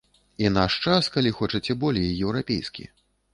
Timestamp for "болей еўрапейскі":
1.85-2.89